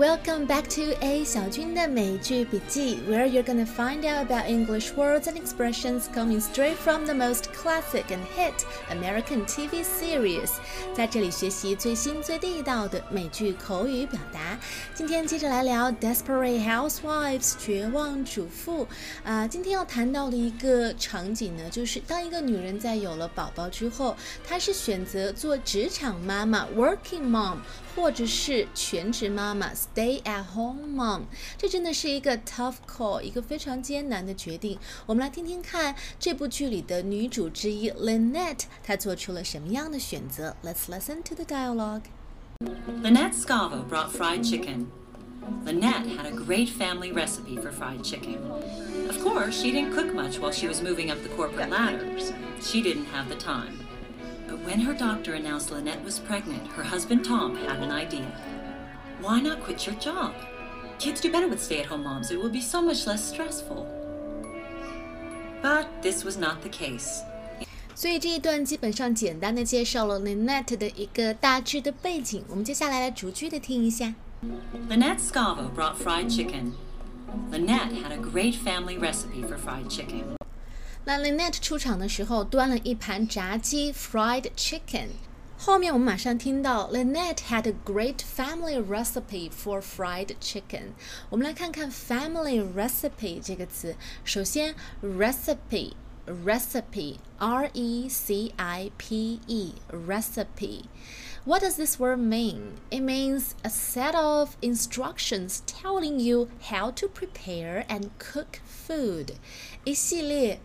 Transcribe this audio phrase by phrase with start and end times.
[0.00, 6.40] welcome back to A 小军的美剧笔记，where you're gonna find out about English words and expressions coming
[6.40, 8.54] straight from the most classic and hit
[8.90, 10.52] American TV series。
[10.96, 14.58] 在这里学习最新最地道的美剧口语表达。
[14.94, 18.88] 今天接着来聊 Desperate Housewives 绝望主妇。
[19.22, 24.16] 啊，今天要谈到的一个场景呢，就是当一个女人在有了宝宝之后，
[24.48, 27.58] 她是选择做职场妈妈 （working mom）
[27.95, 29.71] 或者是全职妈妈。
[29.73, 31.23] Stay at home mom，
[31.57, 34.77] 这真的是一个 tough call，一个非常艰难的决定。
[35.05, 40.55] 我们来听听看这部剧里的女主之一 Lynette，她做出了什么样的选择？
[40.63, 42.03] Let's listen to the dialogue.
[43.01, 44.87] Lynette Scavo brought fried chicken.
[45.63, 48.39] Lynette had a great family recipe for fried chicken.
[49.09, 52.03] Of course, she didn't cook much while she was moving up the corporate ladder.
[52.61, 53.85] She didn't have the time.
[54.59, 58.31] But when her doctor announced Lynette was pregnant, her husband Tom had an idea.
[59.21, 60.33] Why not quit your job?
[60.99, 62.31] Kids do better with stay at home moms.
[62.31, 63.85] It will be so much less stressful.
[65.61, 67.23] But this was not the case.
[67.95, 72.43] 所以这一段基本上简单的介绍了 Lynette 的一个大致的背景。
[72.49, 74.13] 我们接下来来逐句的听一下。
[74.89, 76.73] Lynette Scavo brought fried chicken.
[77.51, 80.38] Lynette had a great family recipe for fried chicken.
[81.05, 85.09] 那 Lynette 出场的时候端了一盘炸鸡 （fried chicken）。
[85.57, 90.93] 后面我们马上听到 Lynette had a great family recipe for fried chicken。
[91.29, 93.95] 我们来看看 family recipe 这个词。
[94.23, 95.93] 首先，recipe
[96.27, 102.79] recipe r e c i p e recipe。What does this word mean?
[102.89, 109.35] It means a set of instructions telling you how to prepare and cook food.
[109.83, 110.59] 一系列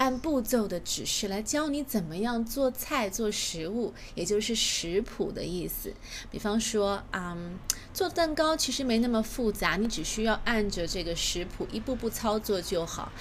[0.00, 5.92] 按步骤的指示来教你怎么样做菜、做食物，也就是食谱的意思。
[6.30, 7.58] 比方说，嗯，
[7.92, 13.12] 做蛋糕其实没那么复杂，你只需要按着这个食谱一步步操作就好。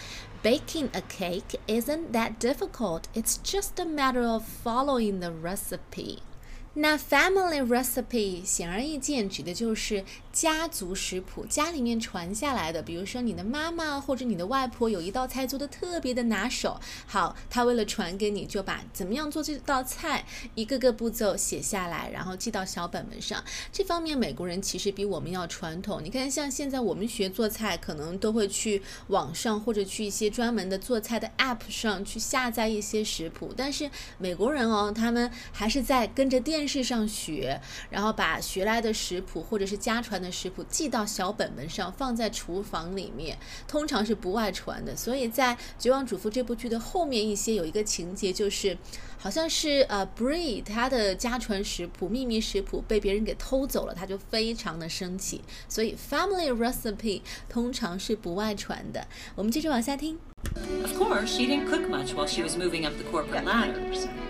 [0.41, 3.01] Baking a cake isn't that difficult.
[3.13, 6.19] It's just a matter of following the recipe.
[6.75, 12.81] 那 family recipe 显而易见指的就是家族食谱，家里面传下来的。
[12.84, 23.44] 比如说你的妈妈或者你的外婆有一道菜做的特别的拿手，好，她为了传给你，就把怎么样做这道菜一个个步骤写下来，然后记到小本本上。
[23.74, 26.00] 这方面美国人其实比我们要传统。
[26.03, 36.59] 你看，像现在我们学做菜，可能都会去网上或者去一些专门的做菜的 app 上去下载一些食谱，但是美国人哦，他们还是在跟着电。
[36.59, 37.58] 电视上学，
[37.90, 44.94] 然后把学来的食谱或者是家传的食谱记到小本本上，放在厨房里面，通常是不外传的。
[44.94, 48.78] 所以在《绝望主妇》这部剧的后面一些有一个情节，就是
[49.18, 55.40] 好像是呃 Bree 她的家传食谱、秘密食谱被别人给偷走了，她就非常的生气。
[55.70, 59.08] 所以 Family Recipe 通常是不外传的。
[59.36, 60.20] 我们接着往下听。
[60.84, 63.80] Of course, she didn't cook much while she was moving up the corporate ladder.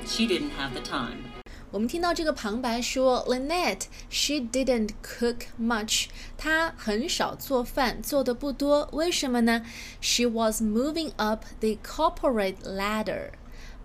[0.06, 1.39] She didn't have the time.
[1.72, 8.90] 我们听到这个旁白说，Lynette she didn't cook much，她很少做饭，做的不多。
[8.92, 9.64] 为什么呢
[10.02, 13.32] ？She was moving up the corporate ladder。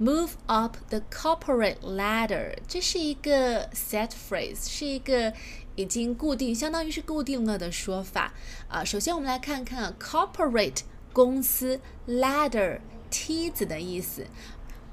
[0.01, 5.35] Move up the corporate ladder，这是一个 set phrase，是一个
[5.77, 8.33] 已经固定，相当于是固定了的说法
[8.67, 8.83] 啊。
[8.83, 10.81] 首先我们来看看 corporate
[11.13, 12.81] 公司 ladder
[13.11, 14.27] 梯子的意思。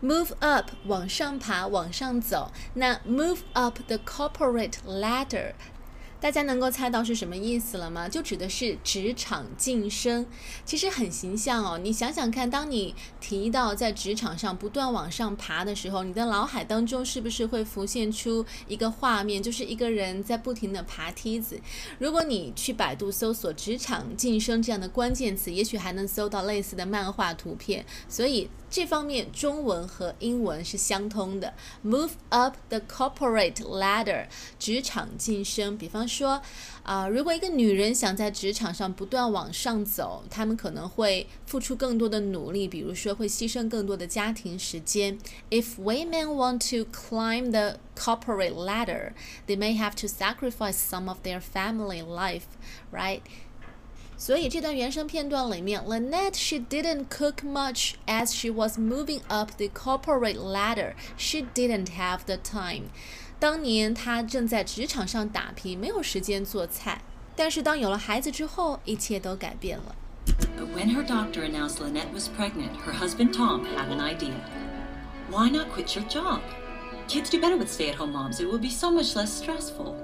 [0.02, 2.52] Move up，往上爬，往上走。
[2.74, 5.54] 那 move up the corporate ladder。
[6.21, 8.07] 大家能够猜到是什么意思了吗？
[8.07, 10.23] 就指的是职场晋升，
[10.63, 11.79] 其实很形象哦。
[11.79, 21.59] 你想想看，当你提到在职场上不断往上爬的时候，你的脑海当中是不是会浮现出一个画面，就是一个人在不停的爬梯子？
[21.97, 27.83] 如果你去百度搜索“职场晋升”这样的关键词，也许还能搜到类似的漫画图片。
[28.07, 31.51] 所以这方面中文和英文是相通的。
[31.83, 34.27] Move up the corporate ladder，
[34.59, 35.75] 职场晋升。
[35.75, 36.40] 比方说，
[36.82, 45.18] 啊，如果一个女人想在职场上不断往上走，她们可能会付出更多的努力，比如说会牺牲更多的家庭时间。
[45.50, 49.12] If women want to climb the corporate ladder,
[49.46, 52.44] they may have to sacrifice some of their family life,
[52.92, 53.20] right?
[54.18, 60.94] 所以这段原声片段里面，Lynette she didn't cook much as she was moving up the corporate ladder.
[61.18, 62.84] She didn't have the time.
[63.40, 67.02] 当年她正在职场上打拼，没有时间做菜。
[67.34, 69.94] 但是当有了孩子之后，一切都改变了。
[70.74, 74.34] When her doctor announced Lynette was pregnant, her husband Tom had an idea.
[75.30, 76.40] Why not quit your job?
[77.08, 78.40] Kids do better with stay-at-home moms.
[78.40, 79.94] It will be so much less stressful.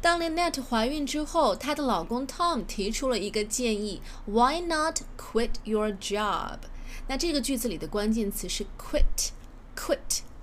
[0.00, 6.58] 当 Lynette 怀孕之后，她的老公 Tom 提出了一个建议：Why not quit your job？
[7.06, 8.66] 那这个句子里的关键词是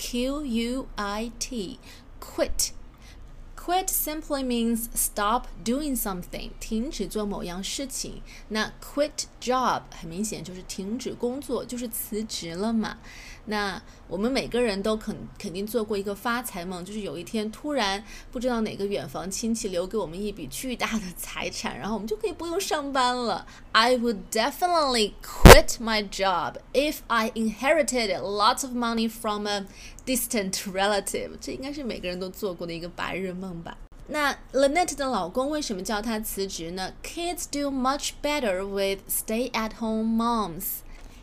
[0.01, 8.21] quit，quit，q u i t，quit。Quit simply means stop doing something，停止做某样事情。
[8.47, 12.99] 那 quit job 很明显就是停止工作，就是辞职了嘛。
[13.46, 23.46] 那我们每个人都肯肯定做过一个发财梦，就是有一天突然不知道哪个远房亲戚留给我们一笔巨大的财产，然后我们就可以不用上班了。
[23.72, 29.66] I would definitely quit my job if I inherited lots of money from a
[30.06, 31.30] distant relative。
[31.40, 33.76] 这应该是每个人都做过的一个白日梦吧。
[34.08, 40.82] 那 Lynette 的老公为什么叫她辞职呢？Kids do much better with stay-at-home moms。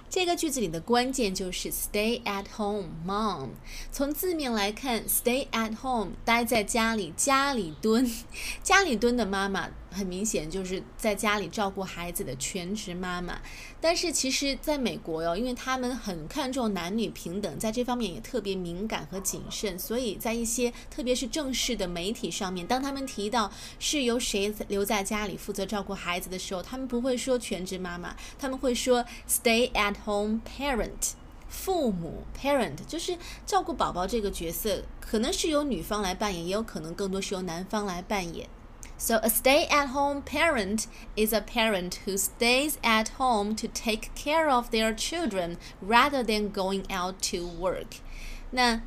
[0.10, 3.50] 这个句子里的关键就是 stay at home mom。
[3.92, 8.10] 从字面来看，stay at home 待在家里，家里蹲，
[8.64, 9.70] 家里蹲的妈妈。
[9.92, 13.40] 很明显就是在家里照顾孩子的全职妈妈，
[13.82, 31.14] 但是其实在美国哟，因为他们很看重男女平等，在这方面也特别敏感和谨慎，所以在一些特别是正式的媒体上面，当他们提到是由谁留在家里负责照顾孩子的时候，他们不会说全职妈妈，他们会说 stay at home parent，
[31.48, 38.48] 父母 parent 就是照顾宝宝这个角色，可能是由女方来扮演，也有可能更多是由男方来扮演。
[39.02, 44.50] So, a stay at home parent is a parent who stays at home to take care
[44.50, 48.02] of their children rather than going out to work.
[48.52, 48.82] 那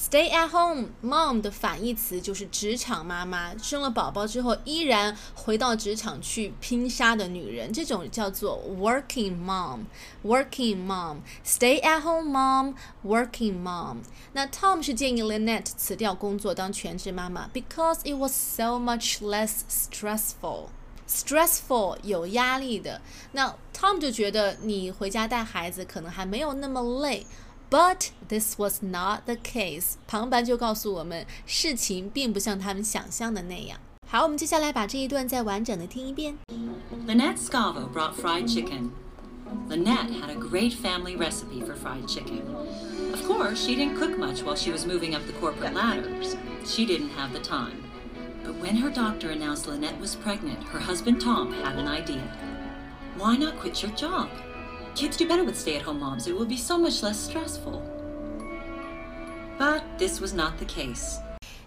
[0.00, 9.80] Stay at home mom 的反义词就是职场妈妈，生了宝宝之后依然回到职场去拼杀的女人，这种叫做 working mom。
[10.24, 11.16] working mom。
[11.44, 12.74] Stay at home mom。
[13.04, 13.96] working mom。
[14.34, 20.66] 那 Tom 是建议 Lynette 辞掉工作当全职妈妈，because it was so much less stressful。
[21.08, 23.00] stressful 有压力的，
[23.32, 27.26] 那 Tom 就觉得你回家带孩子可能还没有那么累。
[27.69, 29.95] But this was not the case。
[30.07, 33.79] 旁白就告诉我们，事情并不像他们想象的那样。
[34.07, 36.37] 好，我们接下来把这一段再完整的听一遍。
[37.07, 38.91] Lynette Scavo brought fried chicken.
[39.67, 42.43] Lynette had a great family recipe for fried chicken.
[43.11, 46.09] Of course, she didn't cook much while she was moving up the corporate ladder.
[46.65, 47.83] She didn't have the time.
[48.43, 52.21] But when her doctor announced Lynette was pregnant, her husband Tom had an idea.
[53.17, 54.29] Why not quit your job?
[54.97, 56.27] Kids do better with stay at home moms.
[56.27, 57.81] It will be so much less stressful.
[59.57, 61.19] But this was not the case.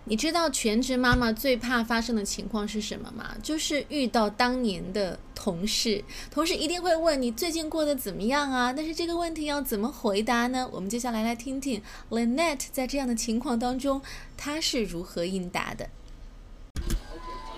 [0.09, 3.35] 你知道全职妈妈最怕发生的情况是什么吗？
[3.43, 8.73] 就是遇到当年的同事，同事一定会问你最近过得怎么样啊？
[8.73, 10.69] 但是这个问题要怎么回答呢？
[10.73, 14.01] 我们接下来来听听 Lynette 在这样的情况当中，
[14.37, 15.89] 她是如何应答的。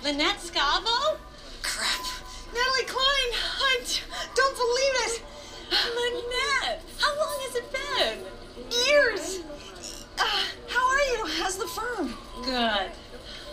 [0.02, 1.18] Lynette Scavo?
[1.62, 2.06] Crap.
[2.54, 3.30] Natalie Klein!
[3.60, 3.80] I
[4.34, 5.20] don't believe it!
[5.73, 8.19] Lynette, how long has it been?
[8.87, 9.39] Years.
[10.19, 11.25] Uh, how are you?
[11.41, 12.13] How's the firm?
[12.43, 12.91] Good.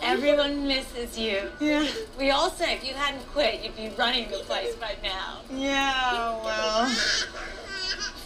[0.01, 1.51] Everyone misses you.
[1.59, 1.87] Yeah.
[2.17, 5.41] We all say if you hadn't quit, you'd be running the place by now.
[5.51, 6.87] Yeah, well.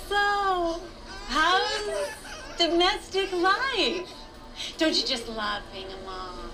[0.08, 0.82] So,
[1.28, 2.10] how's
[2.58, 4.10] domestic life?
[4.78, 6.52] Don't you just love being a mom?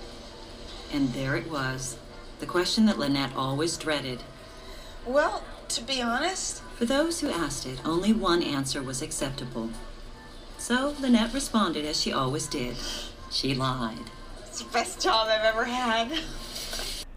[0.92, 1.96] And there it was,
[2.40, 4.22] the question that Lynette always dreaded.
[5.06, 9.69] Well, to be honest, For those who asked it, only one answer was acceptable.
[10.59, 12.75] So Lynette responded as she always did.
[13.31, 14.11] She lied.
[14.57, 16.07] it's the best job I've ever had.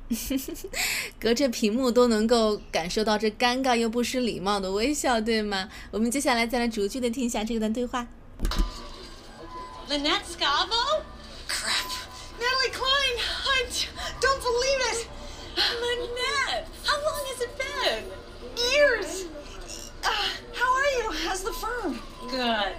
[1.20, 5.68] 隔着屏幕都能够感受到这尴尬又不失礼貌的微笑，对吗？
[5.90, 8.06] 我们接下来再来逐句的听一下这段对话。
[9.88, 11.02] Lynette Scavo?
[11.48, 11.90] Crap.
[12.38, 13.16] Natalie Klein!
[13.96, 15.06] I don't believe it!
[15.56, 16.23] Lynette,
[18.75, 19.25] Years.
[20.03, 20.09] Uh,
[20.53, 21.11] how are you?
[21.23, 21.99] How's the firm?
[22.29, 22.73] Good.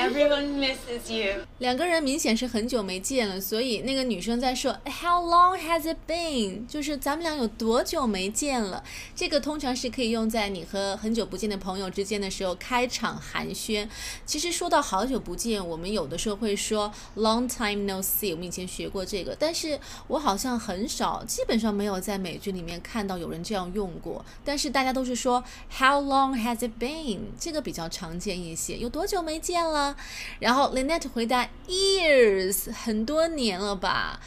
[0.00, 1.44] Everyone misses you.
[1.58, 6.66] 两个人明显是很久没见了，所以那个女生在说 How long has it been？
[6.66, 8.82] 就是咱们俩有多久没见了？
[9.14, 13.86] 这个通常是可以用在你和很久不见的朋友之间的时候开场寒暄。
[14.24, 18.32] 其实说到好久不见，我们有的时候会说 Long time no see。
[18.32, 24.24] 我们以前学过这个，但是我好像很少，基本上没有在美剧里面看到有人这样用过。
[24.42, 27.18] 但是大家都是说 How long has it been？
[27.38, 29.89] 这个比较常见一些，有多久没见了？
[30.38, 34.20] 然后 Lynette 回答 years 很多年了吧。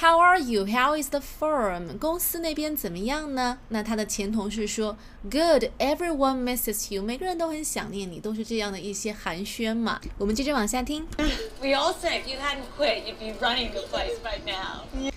[0.00, 0.66] How are you?
[0.66, 1.96] How is the firm?
[1.98, 3.58] 公司那边怎么样呢？
[3.68, 5.70] 那他的前同事说，Good.
[5.78, 7.00] Everyone misses you.
[7.00, 10.00] 每个人都很想念你，都是这样的一些寒暄嘛。
[10.18, 11.06] 我们接着往下听。
[11.60, 15.12] We all say if you hadn't quit, you'd be running the place by now.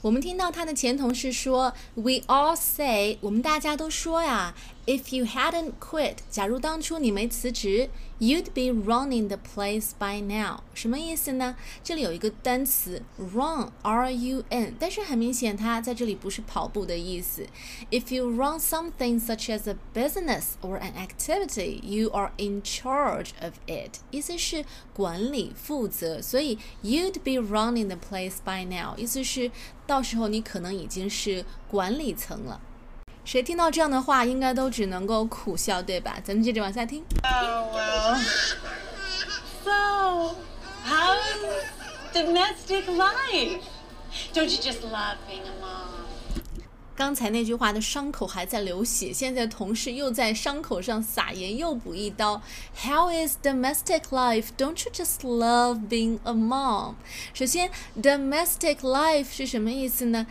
[0.00, 4.54] 我们听到他的前同事说，We all say，我们大家都说呀
[4.85, 7.89] ，If you hadn't quit，假如当初你没辞职，
[8.19, 10.61] you'd be running the place by now。
[10.73, 11.55] 什么意思呢？
[11.83, 17.45] 这里有一个单词 run，r-u-n，但是很明显它在这里不是跑步的意思。
[17.91, 23.99] If you run something such as a business or an activity，you are in charge of it。
[24.11, 29.51] 意思是管理、负责，所以 you'd be running the place by now，意思是。
[29.87, 32.61] 到时候你可能已经是管理层了。
[33.24, 36.18] 谁听到这样的话，应该都只能够苦笑，对吧？
[36.22, 37.02] 咱们接着往下听。
[37.22, 38.18] Oh well.
[39.64, 40.36] So,
[40.86, 41.16] how's
[42.12, 43.60] domestic life?
[44.32, 46.04] Don't you just love being a mom?
[46.96, 52.40] 刚才那句话的伤口还在流血，现在同事又在伤口上撒盐，又补一刀。
[52.76, 54.50] How is domestic life?
[54.56, 56.94] Don't you just love being a mom?
[57.32, 60.28] 首先，domestic life 是什么意思呢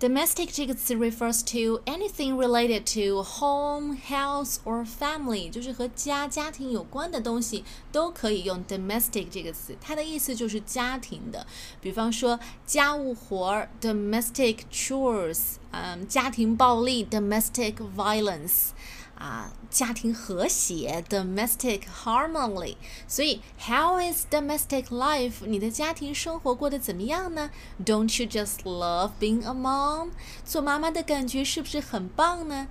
[0.00, 9.74] ？Domestic 这个词 refers to anything related to home, house or family，就是和家、家庭有关的东西都可以用 domestic 这个词。
[9.80, 11.46] 它的意思就是家庭的，
[11.80, 18.70] 比方说家务活儿 domestic chores，嗯，家庭暴力 domestic violence。
[19.18, 22.76] 啊，家庭和谐 （domestic harmony）。
[23.06, 25.46] 所以，How is domestic life？
[25.46, 27.50] 你的家庭生活过得怎么样呢？
[27.84, 30.10] Don't you just love being a mom？
[30.44, 32.68] 做妈妈的感觉是不是很棒呢？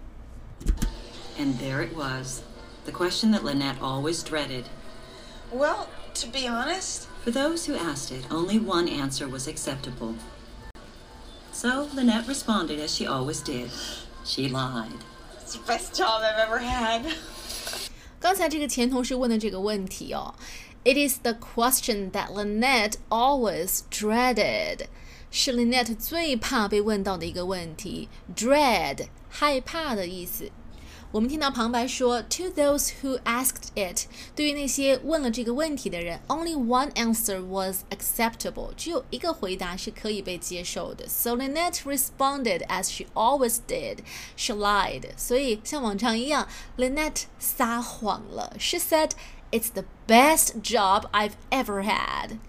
[1.37, 2.41] And there it was,
[2.85, 4.65] the question that Lynette always dreaded.
[5.51, 10.15] Well, to be honest, for those who asked it, only one answer was acceptable.
[11.51, 13.69] So Lynette responded as she always did.
[14.25, 15.03] She lied.
[15.47, 17.01] It's the best job I've ever had.
[18.19, 20.33] 刚才这个前同事问的这个问题哦，
[20.85, 24.87] It is the question that Lynette always dreaded，
[25.29, 30.51] 是 Lynette 最怕被问到的一个问题，dread 害怕的意思。
[31.11, 41.07] 我们听到旁白说，To those who asked it，对于那些问了这个问题的人，only one answer was acceptable，只有一个回答是可以被接受的。
[41.07, 43.99] So Lynette responded as she always did.
[44.35, 45.09] She lied.
[45.15, 48.55] 所以像往常一样，Lynette 撒谎了。
[48.59, 49.11] She said,
[49.51, 52.39] "It's the best job I've ever had."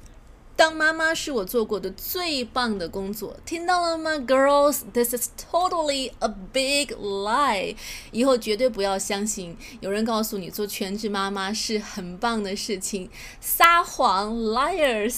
[0.60, 7.78] 当妈妈是我做过的最棒的工作，听到了吗，girls？This is totally a big lie。
[8.12, 15.16] 以后绝对不要相信有人告诉你做全职妈妈是很棒的事情，撒谎，liars。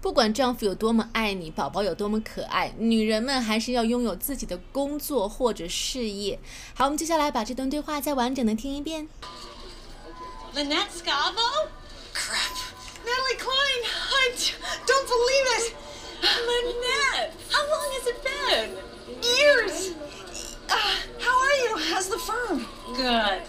[0.00, 6.38] 不管丈夫有多么爱你，宝宝有多么可爱，女人们还是要拥有自己的工作或者事业。
[6.76, 9.08] 好，我们接下来把这段对话再完整的听一遍。
[10.54, 11.66] Lynette Scavo?
[12.14, 12.54] Crap.
[13.04, 14.05] Natalie Klein!
[19.06, 19.22] Been?
[19.22, 19.94] Years!
[20.68, 21.78] Uh, how are you?
[21.90, 22.66] How's the firm?
[22.96, 23.42] Good.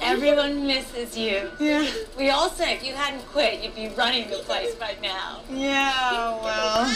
[0.00, 1.50] Everyone misses you.
[1.60, 1.88] Yeah.
[2.18, 5.40] We all say if you hadn't quit, you'd be running the place by now.
[5.50, 6.86] Yeah, well.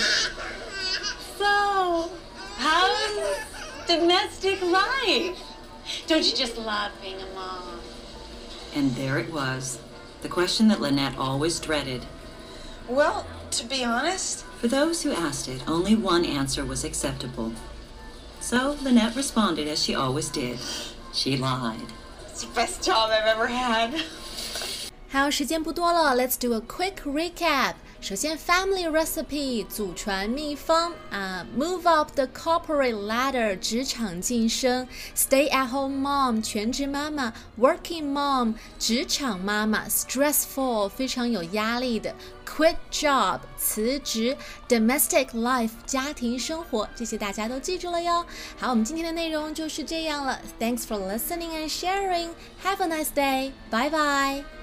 [1.39, 2.11] So,
[2.57, 3.37] how's
[3.87, 5.39] domestic life?
[6.07, 7.81] Don't you just love being a mom?
[8.75, 9.79] And there it was,
[10.23, 12.05] the question that Lynette always dreaded.
[12.89, 17.53] Well, to be honest, for those who asked it, only one answer was acceptable.
[18.46, 20.60] So Lynette responded as she always did.
[21.14, 21.80] She lied.
[22.30, 23.94] It's the best job I've ever had.
[25.12, 27.76] 好，时间不多了，Let's do a quick recap。
[28.07, 34.87] 首先，family recipe 祖传秘方啊，move up the corporate ladder 职场晋升
[35.17, 42.15] ，stay at home mom 全职妈妈，working mom 职场妈妈，stressful 非常有压力的
[42.47, 44.37] ，quit job 辞职
[44.69, 48.25] ，domestic life 家庭生活，这些大家都记住了哟。
[48.57, 50.41] 好，我们今天的内容就是这样了。
[50.61, 52.29] Thanks for listening and sharing.
[52.63, 53.51] Have a nice day.
[53.69, 54.56] Bye bye.